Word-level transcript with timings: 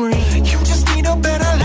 You 0.00 0.58
just 0.62 0.86
need 0.94 1.06
a 1.06 1.16
better 1.16 1.57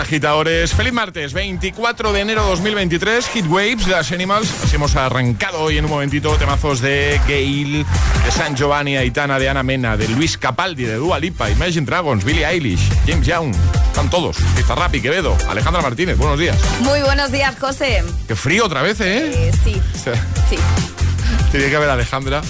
agitadores. 0.00 0.72
Feliz 0.72 0.92
martes, 0.92 1.32
24 1.32 2.12
de 2.12 2.20
enero 2.20 2.44
2023. 2.44 3.26
Hit 3.28 3.46
Waves, 3.46 3.86
Las 3.86 4.10
Animals. 4.10 4.50
Así 4.64 4.76
hemos 4.76 4.96
arrancado 4.96 5.60
hoy 5.60 5.78
en 5.78 5.84
un 5.84 5.90
momentito 5.90 6.34
temazos 6.36 6.80
de 6.80 7.20
Gail, 7.28 7.84
de 8.24 8.30
San 8.32 8.56
Giovanni, 8.56 8.96
Aitana, 8.96 9.38
de 9.38 9.48
Ana 9.48 9.62
Mena, 9.62 9.96
de 9.96 10.08
Luis 10.08 10.38
Capaldi, 10.38 10.84
de 10.84 10.96
Dua 10.96 11.18
Lipa, 11.18 11.50
Imagine 11.50 11.86
Dragons, 11.86 12.24
Billie 12.24 12.46
Eilish, 12.46 12.88
James 13.06 13.26
Young. 13.26 13.54
Están 13.86 14.10
todos. 14.10 14.36
Pizarrapi, 14.56 15.00
Quevedo, 15.00 15.36
Alejandra 15.48 15.82
Martínez. 15.82 16.16
Buenos 16.16 16.38
días. 16.38 16.56
Muy 16.80 17.02
buenos 17.02 17.30
días, 17.30 17.54
José. 17.60 18.02
Qué 18.26 18.34
frío 18.34 18.64
otra 18.64 18.82
vez, 18.82 19.00
¿eh? 19.00 19.48
Eh, 19.48 19.52
sí, 19.62 19.80
sí. 19.94 20.56
Tiene 21.52 21.68
que 21.68 21.76
haber 21.76 21.90
Alejandra. 21.90 22.42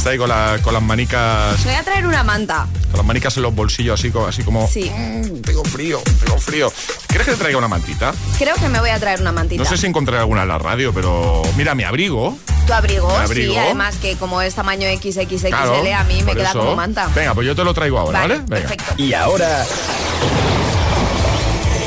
Está 0.00 0.10
ahí 0.12 0.16
con, 0.18 0.30
la- 0.30 0.58
con 0.62 0.72
las 0.72 0.82
manicas. 0.82 1.62
Voy 1.62 1.74
a 1.74 1.82
traer 1.82 2.06
una 2.06 2.24
manta. 2.24 2.66
Con 2.90 2.96
las 2.96 3.04
manicas 3.06 3.36
en 3.36 3.42
los 3.42 3.54
bolsillos, 3.54 4.00
así, 4.00 4.10
así 4.26 4.42
como. 4.42 4.66
Sí. 4.66 4.90
"Mm, 4.90 5.42
tengo 5.42 5.62
frío, 5.62 6.00
tengo 6.24 6.38
frío. 6.38 6.72
¿Quieres 7.06 7.26
que 7.26 7.34
te 7.34 7.38
traiga 7.38 7.58
una 7.58 7.68
mantita? 7.68 8.14
Creo 8.38 8.54
que 8.56 8.70
me 8.70 8.80
voy 8.80 8.88
a 8.88 8.98
traer 8.98 9.20
una 9.20 9.30
mantita. 9.30 9.62
No 9.62 9.68
sé 9.68 9.76
si 9.76 9.86
encontraré 9.86 10.20
alguna 10.20 10.40
en 10.42 10.48
la 10.48 10.58
radio, 10.58 10.94
pero 10.94 11.42
mira, 11.54 11.74
mi 11.74 11.84
abrigo. 11.84 12.38
Tu 12.66 12.72
abrigo, 12.72 13.10
¿Mi 13.10 13.14
abrigo? 13.24 13.52
sí, 13.52 13.58
además 13.58 13.96
que 13.98 14.16
como 14.16 14.40
es 14.40 14.54
tamaño 14.54 14.88
XXXL, 14.88 15.48
Claro, 15.48 15.74
a 15.94 16.04
mí 16.04 16.22
me 16.22 16.32
queda 16.34 16.48
eso. 16.48 16.60
como 16.60 16.76
manta. 16.76 17.10
Venga, 17.14 17.34
pues 17.34 17.46
yo 17.46 17.54
te 17.54 17.62
lo 17.62 17.74
traigo 17.74 17.98
ahora, 17.98 18.20
¿vale? 18.20 18.34
Venga. 18.38 18.46
perfecto. 18.68 18.94
Y 18.96 19.12
ahora. 19.12 19.66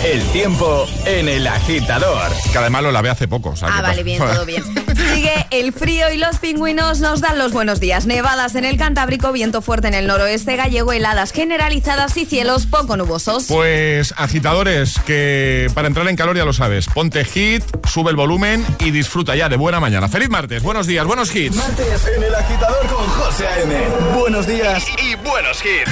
El 0.03 0.21
tiempo 0.31 0.85
en 1.05 1.29
el 1.29 1.47
agitador. 1.47 2.29
Que 2.51 2.57
además 2.57 2.83
lo 2.83 2.91
lavé 2.91 3.09
hace 3.09 3.27
poco. 3.29 3.51
o 3.51 3.55
sea, 3.55 3.69
Ah, 3.71 3.81
vale, 3.81 4.03
bien, 4.03 4.19
todo 4.19 4.45
bien. 4.45 4.61
Sigue 5.13 5.47
el 5.51 5.71
frío 5.71 6.11
y 6.11 6.17
los 6.17 6.39
pingüinos 6.39 6.99
nos 6.99 7.21
dan 7.21 7.37
los 7.39 7.53
buenos 7.53 7.79
días. 7.79 8.05
Nevadas 8.05 8.55
en 8.55 8.65
el 8.65 8.77
Cantábrico, 8.77 9.31
viento 9.31 9.61
fuerte 9.61 9.87
en 9.87 9.93
el 9.93 10.07
noroeste 10.07 10.57
gallego, 10.57 10.91
heladas 10.91 11.31
generalizadas 11.31 12.17
y 12.17 12.25
cielos 12.25 12.65
poco 12.65 12.97
nubosos. 12.97 13.45
Pues 13.47 14.13
agitadores, 14.17 14.99
que 15.05 15.67
para 15.73 15.87
entrar 15.87 16.07
en 16.09 16.17
calor 16.17 16.35
ya 16.35 16.43
lo 16.43 16.51
sabes. 16.53 16.87
Ponte 16.87 17.23
hit, 17.23 17.63
sube 17.87 18.09
el 18.09 18.17
volumen 18.17 18.65
y 18.79 18.91
disfruta 18.91 19.35
ya 19.37 19.47
de 19.47 19.55
buena 19.55 19.79
mañana. 19.79 20.09
Feliz 20.09 20.29
martes, 20.29 20.63
buenos 20.63 20.85
días, 20.85 21.05
buenos 21.05 21.33
hits. 21.33 21.55
Martes 21.55 22.07
en 22.15 22.23
el 22.23 22.35
agitador 22.35 22.85
con 22.87 23.07
José 23.07 23.47
A.M. 23.47 23.73
Buenos 24.19 24.47
días 24.47 24.85
y 25.01 25.15
buenos 25.15 25.63
hits. 25.63 25.91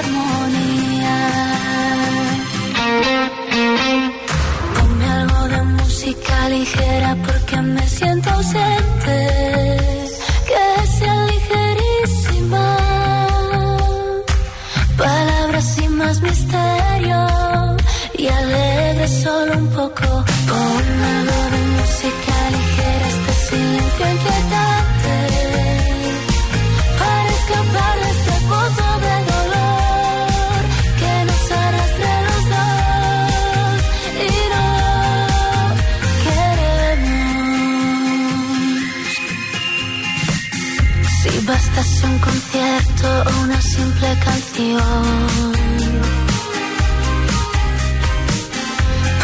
armonía. 0.00 1.16
Ponme 4.74 5.06
algo 5.20 5.40
de 5.48 5.62
música 5.76 6.48
ligera 6.48 7.10
porque 7.26 7.43
una 43.42 43.60
simple 43.60 44.18
canción 44.24 45.52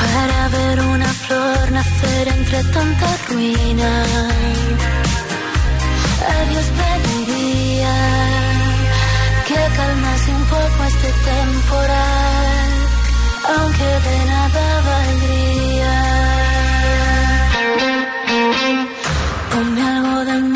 para 0.01 0.49
ver 0.49 0.81
una 0.81 1.07
flor 1.25 1.73
nacer 1.73 2.29
entre 2.29 2.63
tanta 2.65 3.09
ruina. 3.29 3.93
A 6.33 6.51
Dios 6.51 6.67
pediría 6.81 7.97
que 9.49 9.61
calmase 9.77 10.31
un 10.41 10.45
poco 10.45 10.79
este 10.93 11.11
temporal, 11.31 12.71
aunque 13.57 13.89
de 14.07 14.19
nada 14.27 14.65
valdría. 14.89 16.10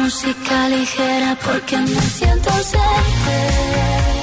Música 0.04 0.68
ligera 0.68 1.34
porque 1.42 1.78
me 1.78 2.00
siento 2.02 2.50
ausente. 2.50 4.13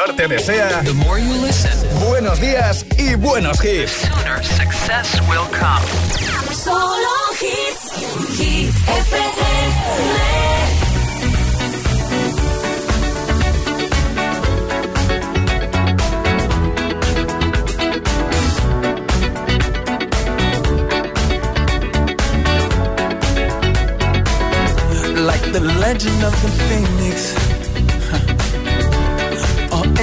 Agitador 0.00 0.16
te 0.16 0.28
desea 0.28 0.82
buenos 2.06 2.40
días 2.40 2.84
y 2.96 3.14
buenos 3.14 3.62
hits. 3.64 4.08
Solo 6.52 7.08
hits. 7.40 7.90
Hit 8.38 8.74
FM. 8.74 9.40
like 25.26 25.52
the 25.52 25.60
legend 25.60 26.24
of 26.24 26.32
the 26.42 26.48
phoenix. 26.48 27.39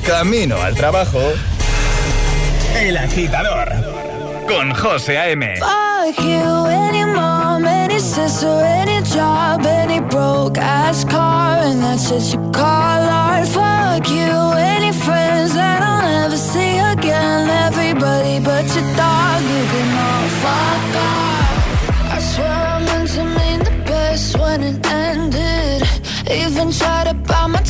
De 0.00 0.06
camino 0.06 0.56
al 0.62 0.74
trabajo. 0.74 1.20
El 2.74 2.96
agitador. 2.96 3.68
Con 4.48 4.72
José 4.74 5.18
A.M. 5.18 5.56
Fuck 5.56 6.24
you, 6.24 6.66
any 6.66 7.04
mom, 7.04 7.66
any 7.66 7.98
sister, 7.98 8.62
any 8.64 9.02
job, 9.02 9.66
any 9.66 10.00
broke 10.00 10.58
ass 10.58 11.04
car, 11.04 11.58
and 11.64 11.82
that's 11.82 12.08
shit 12.08 12.32
you 12.32 12.50
call 12.50 13.08
art. 13.08 13.46
Fuck 13.48 14.08
you, 14.10 14.52
any 14.56 14.92
friends 14.92 15.54
that 15.54 15.82
I'll 15.82 16.02
never 16.02 16.36
see 16.36 16.78
again. 16.78 17.48
Everybody 17.48 18.40
but 18.40 18.64
your 18.74 18.88
dog, 18.96 19.42
you 19.42 19.64
can 19.72 19.98
all 20.06 20.28
fuck 20.42 20.96
off. 20.96 22.12
I 22.12 22.18
swear 22.20 22.48
I 22.48 22.84
meant 22.84 23.10
to 23.10 23.24
mean 23.24 23.58
the 23.60 23.84
best 23.86 24.38
when 24.38 24.62
it 24.62 24.86
ended. 24.86 25.82
Even 26.30 26.70
tried 26.72 27.08
to 27.08 27.14
bite 27.14 27.48
my 27.48 27.59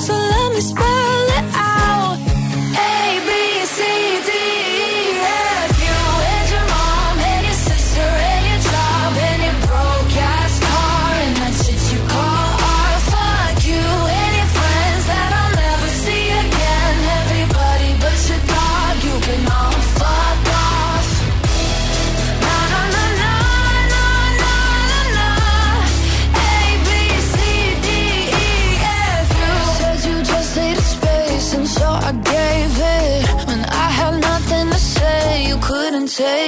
So 0.00 0.14
let 0.14 0.54
me 0.54 0.60
spell 0.62 0.89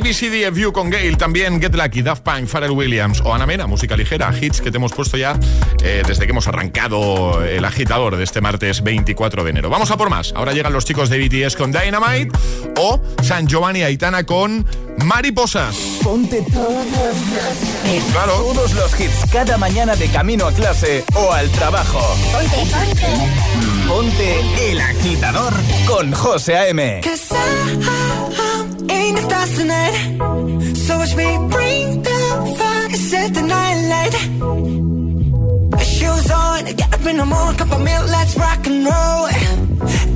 ABCDFU 0.00 0.72
con 0.72 0.88
Gail, 0.88 1.18
también 1.18 1.60
Get 1.60 1.74
Lucky, 1.74 2.00
Daft 2.00 2.22
Punk, 2.22 2.46
Pharrell 2.46 2.70
Williams 2.70 3.20
o 3.20 3.34
Ana 3.34 3.46
Mena, 3.46 3.66
música 3.66 3.96
ligera, 3.96 4.32
hits 4.38 4.62
que 4.62 4.70
te 4.70 4.78
hemos 4.78 4.92
puesto 4.92 5.18
ya 5.18 5.38
eh, 5.82 6.02
desde 6.06 6.24
que 6.24 6.30
hemos 6.30 6.48
arrancado 6.48 7.44
el 7.44 7.64
agitador 7.66 8.16
de 8.16 8.24
este 8.24 8.40
martes 8.40 8.82
24 8.82 9.44
de 9.44 9.50
enero. 9.50 9.68
Vamos 9.68 9.90
a 9.90 9.98
por 9.98 10.08
más. 10.08 10.32
Ahora 10.34 10.52
llegan 10.52 10.72
los 10.72 10.86
chicos 10.86 11.10
de 11.10 11.18
BTS 11.18 11.54
con 11.56 11.70
Dynamite 11.70 12.30
o 12.78 13.00
San 13.22 13.46
Giovanni 13.46 13.82
Aitana 13.82 14.24
con 14.24 14.64
Mariposas. 15.04 15.76
Ponte 16.02 16.42
todos 16.50 16.86
Claro. 18.12 18.32
Todos 18.32 18.72
los 18.72 18.98
hits 18.98 19.26
cada 19.30 19.58
mañana 19.58 19.96
de 19.96 20.08
camino 20.08 20.46
a 20.46 20.52
clase 20.52 21.04
o 21.14 21.32
al 21.32 21.50
trabajo. 21.50 22.00
Ponte, 22.32 22.56
ponte. 22.56 23.50
Ponte 23.86 24.70
el 24.70 24.80
agitador 24.80 25.52
con 25.86 26.12
José 26.12 26.56
A.M. 26.56 27.00
Stars 29.30 29.56
tonight. 29.58 29.96
So 30.74 30.98
watch 30.98 31.14
me 31.14 31.28
bring 31.54 32.02
the 32.02 32.18
fire, 32.58 32.90
set 33.08 33.32
the 33.32 33.42
night 33.42 33.78
light. 33.92 34.14
Shoes 35.94 36.30
on, 36.42 36.64
get 36.80 36.92
up 36.94 37.06
in 37.06 37.16
the 37.16 37.26
morning, 37.32 37.56
cup 37.58 37.70
of 37.76 37.80
milk, 37.80 38.06
let's 38.14 38.36
rock 38.36 38.66
and 38.66 38.80
roll. 38.90 39.28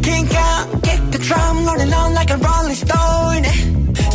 Kink 0.02 0.34
out, 0.34 0.64
kick 0.82 1.00
the 1.14 1.18
drum, 1.26 1.64
rolling 1.64 1.92
on 1.92 2.14
like 2.14 2.30
a 2.36 2.38
rolling 2.48 2.78
stone. 2.84 3.44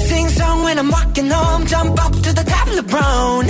Sing 0.07 0.27
song 0.37 0.63
when 0.63 0.77
I'm 0.77 0.89
walking 0.91 1.29
home, 1.29 1.65
jump 1.65 2.05
up 2.05 2.13
to 2.25 2.31
the 2.39 2.43
top 2.53 2.67
of 2.67 2.75
the 2.75 2.87
brown. 2.93 3.45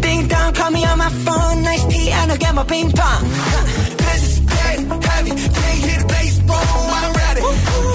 Ding 0.00 0.26
dong, 0.28 0.54
call 0.54 0.70
me 0.70 0.82
on 0.86 0.96
my 0.96 1.10
phone, 1.24 1.62
nice 1.62 1.84
tea, 1.92 2.08
and 2.10 2.32
I'll 2.32 2.38
get 2.38 2.54
my 2.54 2.64
ping 2.64 2.90
pong. 2.92 3.24
This 4.04 4.22
is 4.28 4.40
dead 4.40 4.78
heavy, 5.04 5.32
can't 5.56 5.80
hit 5.86 5.98
the 6.00 6.06
bass, 6.08 6.38
boom, 6.48 6.88
I'm 6.98 7.12
ready. 7.12 7.91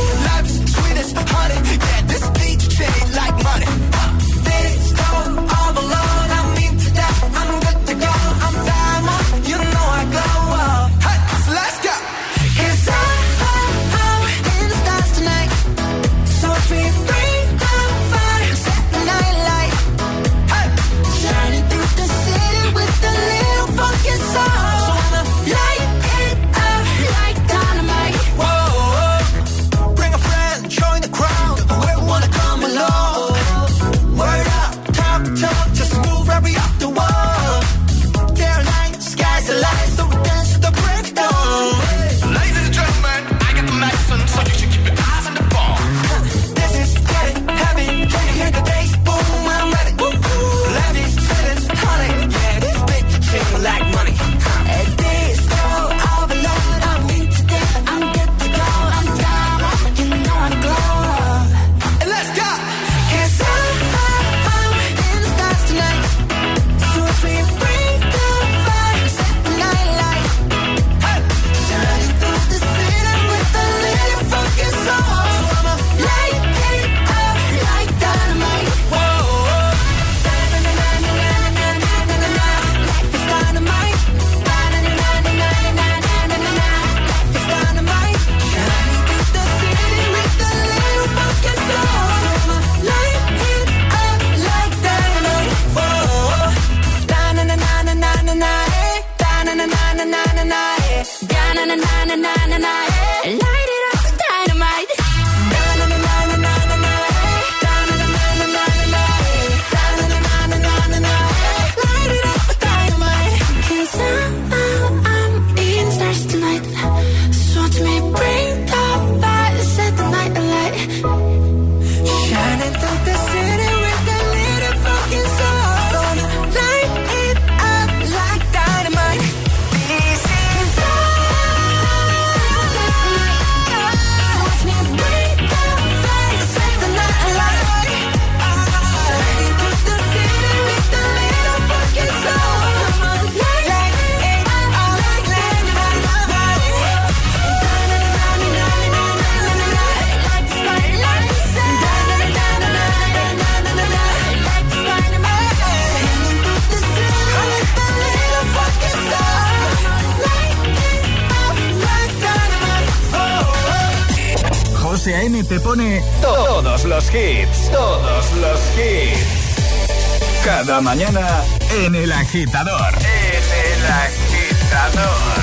agitador. 172.38 172.94
Es 173.00 173.48
el 173.66 173.86
agitador. 174.06 175.38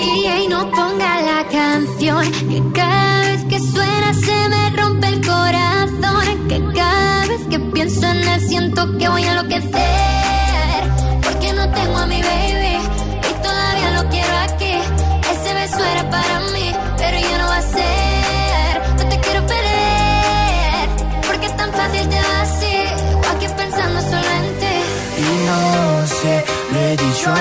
Y 0.00 0.26
ahí 0.26 0.48
no 0.48 0.70
ponga 0.70 1.20
la 1.20 1.46
canción 1.50 2.32
que 2.48 2.62
cada 2.74 3.20
vez 3.20 3.44
que 3.44 3.58
suena 3.58 4.14
se 4.14 4.48
me 4.48 4.70
rompe 4.70 5.08
el 5.08 5.20
corazón. 5.20 6.48
Que 6.48 6.62
cada 6.74 7.26
vez 7.26 7.40
que 7.50 7.58
pienso 7.58 8.06
en 8.06 8.26
él 8.26 8.40
siento 8.48 8.96
que 8.96 9.06
voy 9.06 9.22
a 9.24 9.32
enloquecer. 9.32 10.82
Porque 11.22 11.52
no 11.52 11.70
tengo 11.72 11.98
a 11.98 12.06
mi 12.06 12.22
baby 12.22 12.78
y 13.28 13.42
todavía 13.42 14.02
lo 14.02 14.08
quiero 14.08 14.34
aquí. 14.48 14.78
Ese 15.30 15.52
beso 15.52 15.84
era 15.84 16.08
para 16.08 16.40
mí, 16.54 16.72
pero 16.96 17.20
ya 17.20 17.38
no 17.38 17.46
va 17.48 17.56
a 17.58 17.62
ser. 17.62 18.01
me 26.92 27.06
dicho 27.06 27.30
a 27.30 27.40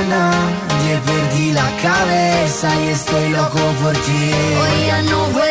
perdi 1.05 1.51
la 1.51 1.69
cabeza 1.81 2.69
y 2.83 2.89
estoy 2.89 3.29
loco 3.29 3.59
por 3.81 3.93
ti. 3.93 4.31
Hoy 4.61 4.87
ya 4.87 5.01
no 5.03 5.25
voy 5.31 5.50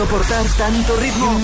¿Serás 0.00 0.12
capaz 0.12 0.24
de 0.24 0.46
soportar 0.46 0.46
tanto 0.56 0.96
ritmo? 0.96 1.40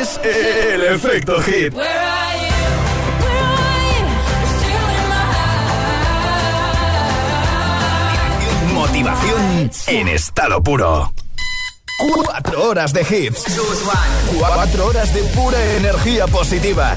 Es 0.00 0.20
el 0.24 0.82
efecto 0.82 1.40
hit. 1.42 1.74
Motivación 8.72 9.70
en 9.86 10.08
estado 10.08 10.62
puro. 10.62 11.12
Cuatro 12.24 12.68
horas 12.70 12.92
de 12.92 13.02
hits. 13.02 13.44
Cuatro 14.36 14.86
horas 14.86 15.14
de 15.14 15.22
pura 15.22 15.62
energía 15.76 16.26
positiva. 16.26 16.96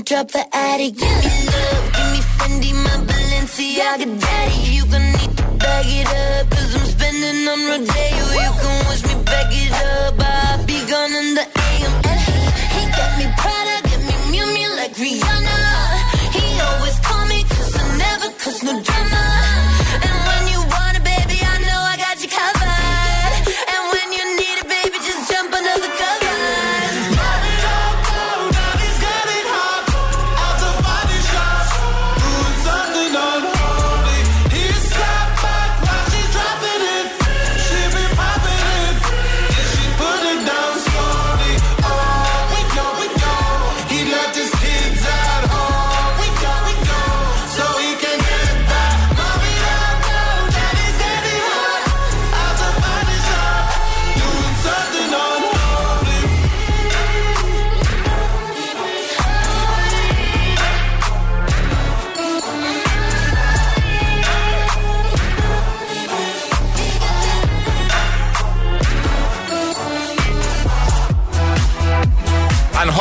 You 0.00 0.16
wanna 0.16 0.24
drop 0.24 0.30
the 0.30 0.56
attic, 0.56 0.96
me 0.96 1.06
love, 1.46 1.92
give 1.94 2.10
me 2.12 2.20
Fendi, 2.36 2.72
my 2.72 2.96
Balenciaga, 3.06 4.20
daddy. 4.20 4.72
You 4.74 4.86
gonna 4.86 5.12
need 5.12 5.36
to 5.36 5.44
bag 5.58 5.86
it 5.88 6.06
up, 6.06 6.50
cause 6.50 6.74
I'm 6.74 6.86
spending 6.86 7.48
on 7.48 7.60
Rodeo. 7.68 8.24
You 8.44 8.52
can 8.60 8.88
wish 8.88 9.02
me 9.04 9.14
back 9.24 9.52
it 9.52 9.72
up, 9.72 10.09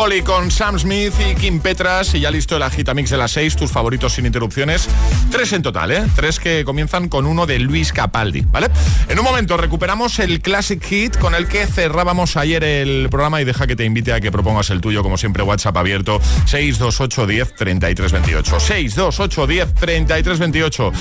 Holly 0.09 0.21
con 0.23 0.49
Sam 0.49 0.79
Smith 0.79 1.13
y 1.19 1.35
Kim 1.35 1.59
Petras 1.59 2.15
y 2.15 2.21
ya 2.21 2.31
listo 2.31 2.55
el 2.55 2.63
agitamix 2.63 3.11
de 3.11 3.17
las 3.17 3.31
seis, 3.31 3.55
tus 3.55 3.69
favoritos 3.69 4.13
sin 4.13 4.25
interrupciones. 4.25 4.89
Tres 5.29 5.53
en 5.53 5.61
total, 5.61 5.91
¿eh? 5.91 6.03
Tres 6.15 6.39
que 6.39 6.65
comienzan 6.65 7.09
con 7.09 7.27
uno 7.27 7.45
de 7.45 7.59
Luis 7.59 7.93
Capaldi, 7.93 8.41
¿vale? 8.41 8.69
En 9.07 9.19
un 9.19 9.25
momento 9.25 9.55
recuperamos 9.55 10.17
el 10.17 10.41
Classic 10.41 10.83
Hit 10.83 11.17
con 11.17 11.35
el 11.35 11.47
que 11.47 11.67
cerrábamos 11.67 12.37
ayer 12.37 12.63
el 12.63 13.07
programa 13.11 13.39
y 13.39 13.45
deja 13.45 13.67
que 13.67 13.75
te 13.75 13.85
invite 13.85 14.11
a 14.11 14.19
que 14.19 14.31
propongas 14.31 14.71
el 14.71 14.81
tuyo, 14.81 15.03
como 15.03 15.15
siempre, 15.15 15.43
WhatsApp 15.43 15.77
abierto 15.77 16.19
628 16.45 17.27
10 17.27 17.55
33 17.55 18.11
28. 18.11 18.59
628 18.59 19.47
10 19.47 19.73
33 19.75 20.39
28. 20.39 20.91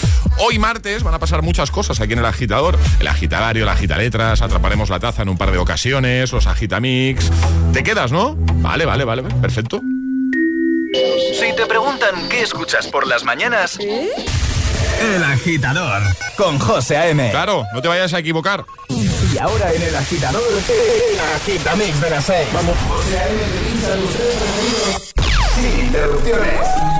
Hoy 0.40 0.58
martes 0.58 1.02
van 1.02 1.14
a 1.14 1.18
pasar 1.18 1.40
muchas 1.40 1.70
cosas 1.70 2.00
aquí 2.02 2.12
en 2.12 2.18
el 2.18 2.26
agitador. 2.26 2.78
El 3.00 3.08
agitadario, 3.08 3.62
el 3.62 3.68
agitaletras, 3.70 4.42
atraparemos 4.42 4.90
la 4.90 5.00
taza 5.00 5.22
en 5.22 5.30
un 5.30 5.38
par 5.38 5.50
de 5.50 5.56
ocasiones, 5.56 6.30
los 6.30 6.46
agitamix. 6.46 7.30
¿Te 7.72 7.82
quedas, 7.82 8.12
no? 8.12 8.36
Vale, 8.36 8.84
vale, 8.84 8.97
vale, 9.04 9.22
perfecto. 9.22 9.80
Si 11.38 11.52
te 11.54 11.66
preguntan 11.66 12.28
qué 12.28 12.42
escuchas 12.42 12.86
por 12.88 13.06
las 13.06 13.24
mañanas, 13.24 13.78
El 13.78 15.24
Agitador 15.24 16.02
con 16.36 16.58
José 16.58 16.96
A.M. 16.96 17.30
Claro, 17.30 17.64
no 17.72 17.82
te 17.82 17.88
vayas 17.88 18.12
a 18.14 18.18
equivocar. 18.18 18.64
Y 18.88 19.38
ahora 19.38 19.72
en 19.72 19.82
el 19.82 19.94
agitador, 19.94 20.42
el 20.42 21.20
agitamix 21.36 22.00
de 22.00 22.10
las 22.10 22.24
seis. 22.24 22.48
Vamos. 22.52 22.76
José 22.88 23.18
A.M. 23.18 23.38
sin 25.54 25.86
interrupciones. 25.86 26.98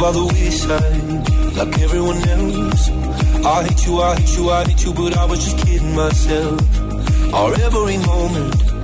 by 0.00 0.12
the 0.12 0.24
wayside 0.24 1.56
like 1.58 1.78
everyone 1.82 2.16
else. 2.26 2.88
I 3.44 3.64
hate 3.64 3.86
you, 3.86 4.00
I 4.00 4.16
hate 4.16 4.36
you, 4.36 4.50
I 4.50 4.64
hate 4.64 4.84
you, 4.84 4.94
but 4.94 5.14
I 5.14 5.26
was 5.26 5.44
just 5.44 5.58
kidding 5.66 5.94
myself. 5.94 6.60
Our 7.34 7.52
every 7.60 7.98
moment, 7.98 8.69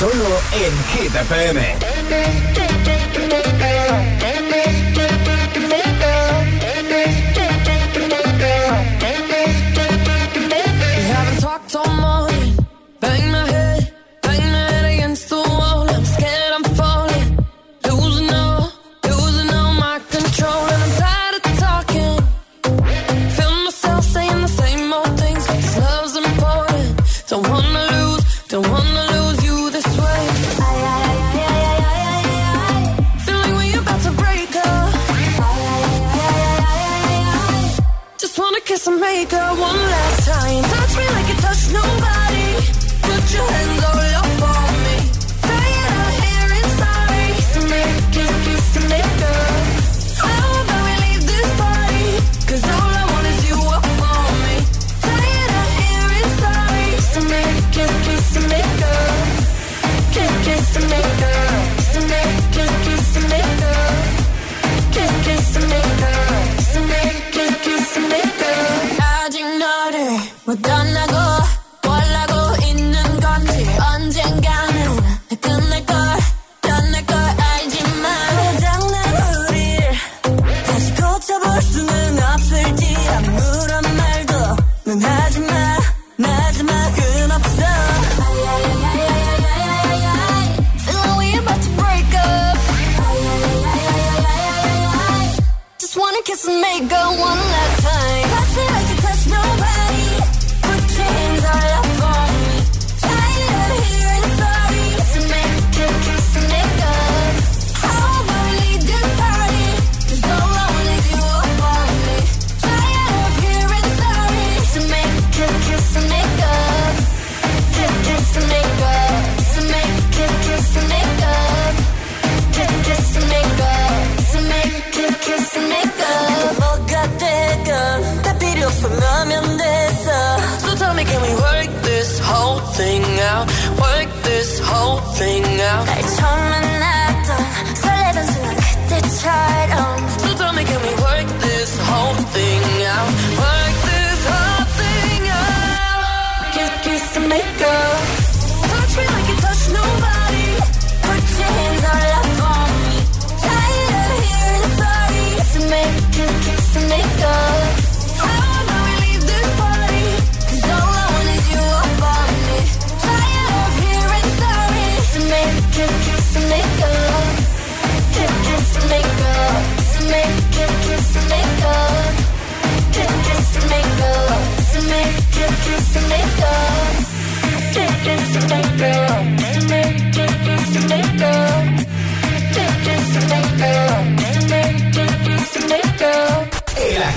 Solo 0.00 0.40
en 0.54 0.72
GTPM. 0.94 2.79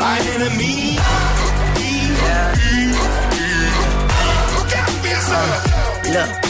my 0.00 0.18
enemy. 0.34 0.96
Yeah. 1.76 2.54
Look 4.56 4.76
out 4.76 4.90
for 4.90 5.08
yourself. 5.08 6.42
Look. 6.42 6.49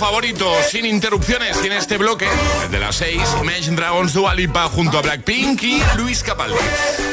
Favorito, 0.00 0.50
sin 0.66 0.86
interrupciones, 0.86 1.62
en 1.62 1.72
este 1.72 1.98
bloque, 1.98 2.26
el 2.64 2.70
de 2.70 2.80
las 2.80 2.96
6, 2.96 3.20
Imagine 3.42 3.76
Dragons 3.76 4.14
Dualipa 4.14 4.66
junto 4.70 4.96
a 4.96 5.02
Blackpink 5.02 5.62
y 5.62 5.82
Luis 5.98 6.22
Capaldi. 6.22 6.56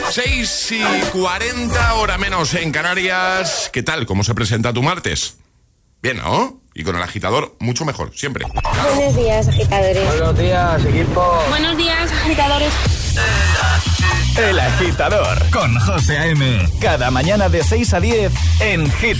6 0.09 0.71
y 0.71 1.05
40, 1.11 1.95
hora 1.95 2.17
menos 2.17 2.53
en 2.53 2.71
Canarias. 2.71 3.69
¿Qué 3.73 3.83
tal? 3.83 4.05
¿Cómo 4.05 4.23
se 4.23 4.33
presenta 4.33 4.71
tu 4.71 4.81
martes? 4.81 5.35
Bien, 6.01 6.15
¿no? 6.15 6.61
Y 6.73 6.85
con 6.85 6.95
el 6.95 7.03
agitador, 7.03 7.57
mucho 7.59 7.83
mejor, 7.83 8.13
siempre. 8.15 8.45
Buenos 8.95 9.15
días, 9.17 9.49
agitadores. 9.49 10.07
Buenos 10.07 10.37
días, 10.37 10.85
equipo. 10.85 11.43
Buenos 11.49 11.75
días, 11.75 12.09
agitadores. 12.09 12.71
El 14.37 14.57
agitador 14.57 15.49
con 15.51 15.77
José 15.77 16.17
A.M. 16.19 16.69
Cada 16.79 17.11
mañana 17.11 17.49
de 17.49 17.65
6 17.65 17.93
a 17.93 17.99
10 17.99 18.31
en 18.61 18.89
Hit 18.93 19.19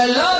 the 0.00 0.14
love. 0.14 0.39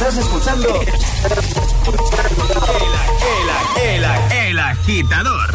Estás 0.00 0.16
escuchando 0.16 0.68
el, 0.80 0.88
el, 3.82 4.04
el, 4.04 4.48
el 4.48 4.58
agitador 4.58 5.54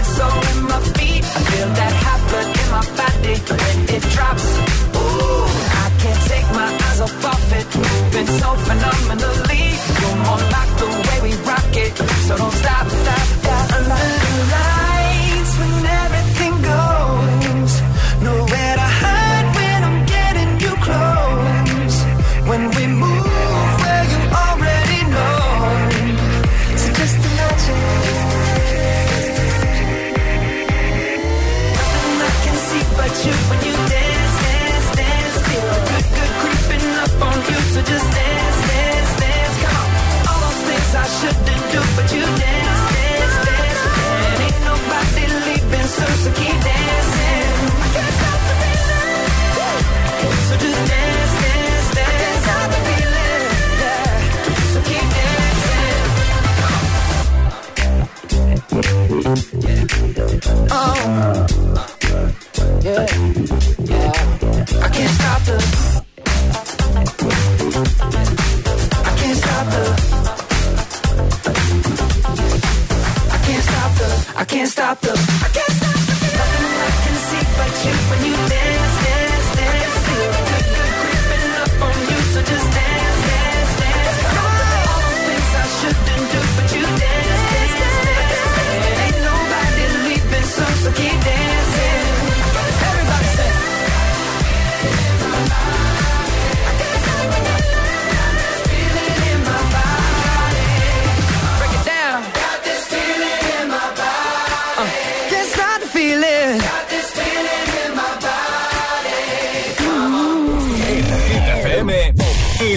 eu 12.31 12.37
não 12.37 12.47
está 12.47 12.80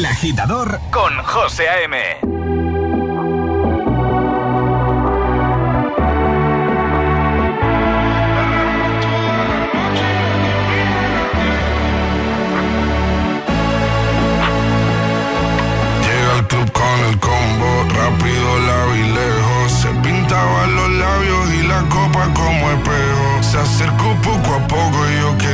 agitador 0.07 0.81
con 0.91 1.13
José 1.25 1.69
A.M. 1.69 1.97
Llega 16.01 16.33
al 16.33 16.47
club 16.49 16.73
con 16.73 16.99
el 17.11 17.19
combo, 17.19 17.85
rápido 17.91 18.59
la 18.61 18.87
vi 18.87 19.03
lejos. 19.03 19.73
Se 19.83 19.89
pintaban 20.03 20.75
los 20.77 20.91
labios 20.93 21.55
y 21.55 21.63
la 21.67 21.81
copa 21.91 22.33
como 22.33 22.71
espejo. 22.71 23.43
Se 23.43 23.59
acercó 23.59 24.15
poco 24.23 24.55
a 24.55 24.67
poco 24.67 24.99
y 25.11 25.21
yo 25.21 25.37
queriendo 25.37 25.45
que 25.45 25.54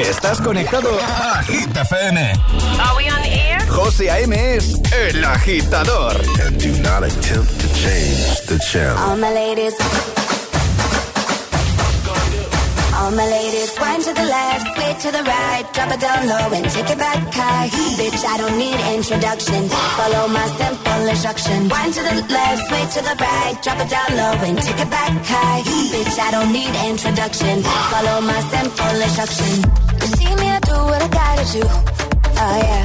Estás 0.00 0.40
conectado 0.40 0.88
a 0.98 1.42
Hit 1.42 1.76
FM. 1.76 2.20
Are 2.20 2.96
we 2.96 3.10
on 3.10 3.22
air? 3.22 3.60
José 3.68 4.08
A.M. 4.10 4.34
es 4.34 4.80
el 4.92 5.22
agitador. 5.24 6.16
And 6.42 6.58
do 6.58 6.72
not 6.82 7.04
attempt 7.04 7.60
to 7.60 7.68
change 7.74 8.40
the 8.46 8.58
channel. 8.60 8.96
All 8.96 9.16
my 9.16 9.30
ladies. 9.32 9.74
All 12.96 13.10
my 13.12 13.26
ladies, 13.26 13.72
wind 13.80 14.04
to 14.04 14.12
the 14.14 14.24
left, 14.24 14.66
sway 14.76 14.94
to 15.00 15.10
the 15.10 15.22
right, 15.24 15.64
drop 15.72 15.90
it 15.90 16.00
down 16.00 16.28
low 16.28 16.52
and 16.52 16.70
take 16.70 16.90
it 16.90 16.98
back 16.98 17.32
high. 17.32 17.68
Bitch, 17.96 18.24
I 18.24 18.36
don't 18.36 18.58
need 18.58 18.78
introduction. 18.94 19.68
Follow 19.68 20.28
my 20.28 20.46
simple 20.60 21.08
instruction. 21.08 21.68
Wind 21.68 21.94
to 21.94 22.02
the 22.02 22.14
left, 22.28 22.68
sway 22.68 22.84
to 22.94 23.00
the 23.00 23.16
right, 23.20 23.56
drop 23.62 23.80
it 23.80 23.88
down 23.88 24.10
low 24.16 24.36
and 24.44 24.58
take 24.60 24.80
it 24.80 24.90
back 24.90 25.12
high. 25.24 25.62
Bitch, 25.92 26.18
I 26.18 26.30
don't 26.30 26.52
need 26.52 26.74
introduction. 26.88 27.62
Follow 27.62 28.20
my 28.20 28.40
simple 28.52 29.00
instruction. 29.00 29.79
What 30.84 31.02
I 31.02 31.08
gotta 31.08 31.44
do. 31.52 31.64
Oh 31.64 32.56
yeah. 32.66 32.84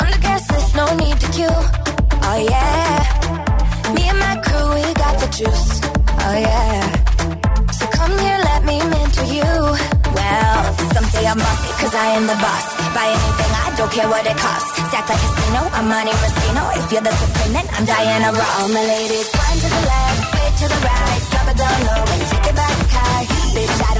On 0.00 0.08
the 0.10 0.20
guest 0.20 0.50
list, 0.52 0.76
no 0.76 0.86
need 0.96 1.16
to 1.20 1.28
queue. 1.32 1.58
Oh 2.28 2.38
yeah. 2.38 3.00
Me 3.94 4.02
and 4.08 4.18
my 4.18 4.36
crew, 4.44 4.66
we 4.74 4.82
got 4.94 5.14
the 5.22 5.28
juice. 5.32 5.80
Oh 6.24 6.36
yeah. 6.36 6.82
So 7.78 7.84
come 7.98 8.14
here, 8.18 8.38
let 8.50 8.64
me 8.64 8.78
mentor 8.92 9.28
you. 9.30 9.52
Well, 10.14 10.58
some 10.94 11.06
say 11.12 11.26
I'm 11.26 11.38
bossy, 11.38 11.70
cause 11.80 11.94
I 11.94 12.06
am 12.18 12.26
the 12.26 12.38
boss. 12.38 12.66
Buy 12.94 13.06
anything, 13.08 13.52
I 13.64 13.66
don't 13.76 13.92
care 13.92 14.08
what 14.08 14.26
it 14.26 14.36
costs. 14.36 14.70
Stack 14.90 15.08
like 15.08 15.18
a 15.18 15.28
casino, 15.34 15.62
I'm 15.74 15.86
Monte 15.88 16.12
Rustino. 16.22 16.64
If 16.78 16.92
you're 16.92 17.02
the 17.02 17.14
supreme, 17.14 17.52
then 17.54 17.66
I'm 17.74 17.84
Diana 17.84 18.30
Ross. 18.32 18.68
My 18.74 18.84
ladies, 18.84 19.28
one 19.32 19.58
to 19.62 19.68
the 19.74 19.82
left, 19.90 20.20
straight 20.28 20.54
to 20.60 20.66
the 20.70 20.80
right. 20.86 21.20
Drop 21.30 21.48
it 21.50 21.56
down 21.56 21.78
low 21.88 22.02
and 22.14 22.22
take 22.30 22.46
it 22.50 22.56
back 22.56 22.76
high. 22.94 23.24
Bitch, 23.54 23.80
I 23.90 23.94
don't 23.94 23.99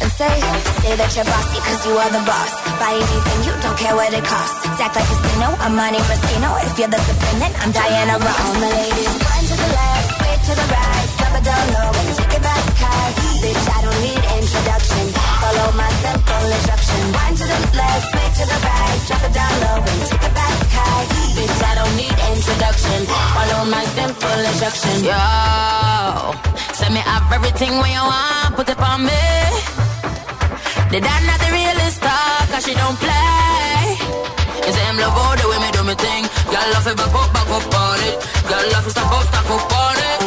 and 0.00 0.12
say, 0.16 0.32
say 0.80 0.96
that 0.96 1.12
you're 1.12 1.28
bossy 1.28 1.58
cause 1.60 1.82
you 1.84 1.94
are 1.96 2.10
the 2.10 2.24
boss. 2.24 2.52
Buy 2.80 2.96
anything, 2.96 3.38
you 3.44 3.52
don't 3.60 3.76
care 3.76 3.94
what 3.94 4.12
it 4.12 4.24
costs. 4.24 4.64
Act 4.80 4.96
like 4.96 5.04
casino, 5.04 5.48
I'm 5.60 5.76
Monte 5.76 6.00
Messino. 6.08 6.50
If 6.64 6.74
you're 6.80 6.88
the 6.88 7.00
supreme, 7.04 7.38
then 7.40 7.52
I'm 7.60 7.70
Diana 7.70 8.16
Ross. 8.16 8.40
All 8.40 8.56
my 8.64 8.70
ladies, 8.80 9.12
one 9.20 9.44
to 9.44 9.54
the 9.60 9.70
left, 9.76 10.08
way 10.24 10.36
to 10.40 10.52
the 10.56 10.66
right. 10.72 11.06
Drop 11.20 11.34
it 11.36 11.44
down 11.44 11.64
low 11.76 11.92
and 12.00 12.08
take 12.16 12.32
it 12.32 12.42
back 12.42 12.64
high. 12.80 13.12
Bitch, 13.44 13.66
I 13.68 13.78
don't 13.84 14.00
need 14.00 14.22
introduction. 14.40 15.04
Follow 15.44 15.68
my 15.76 15.90
simple 16.00 16.44
instruction. 16.48 17.00
One 17.12 17.34
to 17.36 17.44
the 17.44 17.58
left, 17.76 18.08
way 18.16 18.28
to 18.40 18.44
the 18.48 18.58
right. 18.64 18.98
Drop 19.04 19.22
it 19.28 19.32
down 19.36 19.54
low 19.60 19.78
and 19.84 20.00
take 20.08 20.24
it 20.24 20.32
back 20.32 20.56
high. 20.76 21.04
Bitch, 21.36 21.60
I 21.60 21.72
don't 21.76 21.94
need 22.00 22.16
introduction. 22.32 22.98
Follow 23.36 23.60
my 23.68 23.84
simple 23.92 24.38
instruction. 24.48 24.96
Yo, 25.04 25.20
send 26.72 26.96
me 26.96 27.02
up 27.04 27.28
everything 27.28 27.76
when 27.76 27.92
you 27.92 28.00
want. 28.00 28.56
Put 28.56 28.68
it 28.72 28.80
on 28.80 29.04
me. 29.04 29.79
The 30.90 30.98
dad 30.98 31.22
not 31.22 31.38
the 31.38 31.50
realest 31.54 32.02
talk, 32.02 32.50
cause 32.50 32.66
she 32.66 32.74
don't 32.74 32.98
play. 32.98 33.94
Say 34.74 34.84
him 34.90 34.98
love 34.98 35.14
all 35.14 35.38
the 35.38 35.46
way 35.46 35.58
me 35.62 35.70
do 35.70 35.86
me 35.86 35.94
thing. 35.94 36.26
Girl 36.50 36.66
love 36.74 36.86
it 36.90 36.98
back 36.98 37.14
up, 37.14 37.30
back 37.30 37.46
up 37.46 37.62
on 37.62 37.98
it. 38.10 38.18
Girl 38.50 38.66
love 38.74 38.86
it 38.86 38.90
stop 38.90 39.06
up, 39.06 39.22
stop 39.30 39.50
up 39.54 39.70
on 39.70 39.98
it. 40.02 40.18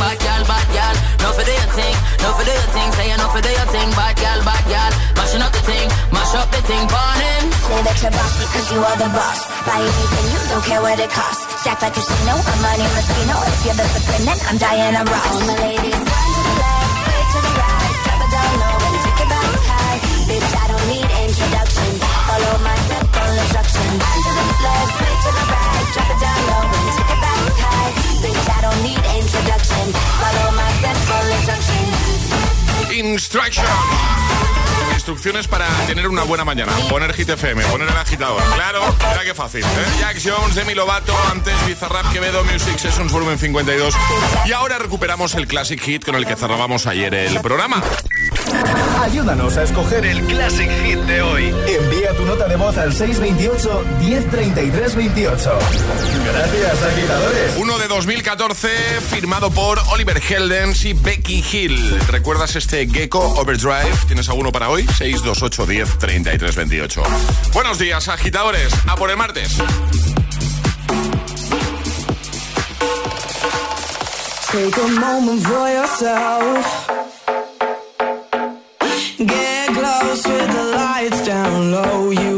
Bad 0.00 0.16
girl, 0.16 0.42
bad 0.48 0.66
girl, 0.72 0.96
no 1.20 1.28
for 1.36 1.44
your 1.44 1.68
thing, 1.76 1.96
no 2.24 2.28
for 2.32 2.48
your 2.48 2.64
thing. 2.72 2.88
Say 2.96 3.12
no 3.12 3.28
for 3.28 3.44
your 3.44 3.68
thing, 3.68 3.88
bad 3.92 4.16
girl, 4.16 4.40
bad 4.40 4.64
girl. 4.64 4.92
Mashing 5.20 5.44
up 5.44 5.52
the 5.52 5.62
thing, 5.68 5.88
mash 6.08 6.32
up 6.32 6.48
the 6.48 6.60
thing, 6.64 6.84
burning. 6.88 7.46
Say 7.68 7.80
that 7.84 7.96
you're 8.00 8.16
boss 8.16 8.32
because 8.40 8.66
you 8.72 8.80
are 8.80 8.96
the 8.96 9.08
boss. 9.12 9.40
Buy 9.68 9.84
anything, 9.84 10.26
you 10.32 10.40
don't 10.48 10.64
care 10.64 10.80
what 10.80 10.96
it 10.96 11.12
costs. 11.12 11.44
Stack 11.60 11.84
like 11.84 11.92
a 11.92 12.00
casino, 12.00 12.40
I'm 12.40 12.58
money 12.64 12.88
Moschino. 12.88 13.36
If 13.52 13.60
you're 13.68 13.76
the 13.76 13.84
supreme, 13.84 14.24
then 14.24 14.38
I'm 14.48 14.56
Diana 14.56 15.04
Ross. 15.04 15.28
All 15.28 15.44
my 15.44 15.56
ladies, 15.60 16.00
Instrucciones 34.94 35.46
para 35.46 35.68
tener 35.86 36.08
una 36.08 36.24
buena 36.24 36.44
mañana. 36.44 36.72
Poner 36.88 37.12
Hit 37.14 37.28
FM, 37.28 37.64
poner 37.66 37.88
el 37.88 37.96
agitador. 37.96 38.42
Claro, 38.54 38.82
mira 38.98 39.24
qué 39.24 39.34
fácil. 39.34 39.62
¿eh? 39.62 39.86
Jack 40.00 40.18
Jones, 40.24 40.54
Demi 40.54 40.74
Lovato, 40.74 41.14
antes 41.30 41.54
Bizarrap, 41.66 42.12
Quevedo, 42.12 42.42
Music 42.44 42.78
Sessions 42.78 43.12
Volumen 43.12 43.38
52. 43.38 43.94
Y 44.46 44.52
ahora 44.52 44.78
recuperamos 44.78 45.34
el 45.34 45.46
Classic 45.46 45.80
Hit 45.80 46.04
con 46.04 46.16
el 46.16 46.26
que 46.26 46.34
cerrábamos 46.34 46.86
ayer 46.86 47.14
el 47.14 47.40
programa. 47.40 47.82
Ayúdanos 49.00 49.56
a 49.56 49.62
escoger 49.62 50.04
el 50.04 50.20
Classic 50.24 50.68
Hit 50.68 50.98
de 51.00 51.22
hoy. 51.22 51.54
Envía 51.68 52.12
tu 52.16 52.24
nota 52.24 52.48
de 52.48 52.56
voz 52.56 52.76
al 52.76 52.92
628 52.92 53.84
1033 54.00 54.96
28. 54.96 55.58
Gracias, 56.24 56.82
agitadores. 56.82 57.56
Uno 57.56 57.78
de 57.78 57.88
2014, 57.88 58.68
firmado 59.08 59.50
por 59.50 59.78
Oliver 59.90 60.20
Heldens 60.28 60.84
y 60.84 60.92
Becky 60.92 61.44
Hill. 61.52 61.98
¿Recuerdas 62.08 62.56
este 62.56 62.88
Gecko 62.88 63.20
Overdrive? 63.20 63.94
¿Tienes 64.06 64.28
alguno 64.28 64.50
para 64.50 64.70
hoy? 64.70 64.82
628 64.82 65.66
10 65.66 65.98
33 65.98 66.56
28. 66.56 67.02
Buenos 67.52 67.78
días, 67.78 68.08
agitadores. 68.08 68.72
A 68.88 68.96
por 68.96 69.10
el 69.10 69.16
martes. 69.16 69.56
Take 74.50 74.78
a 74.78 74.88
moment 74.88 75.42
for 75.42 75.68
yourself. 75.68 77.05
Get 79.18 79.72
close 79.72 80.26
with 80.26 80.52
the 80.52 80.72
lights 80.76 81.24
down 81.24 81.70
low. 81.70 82.10
You 82.10 82.35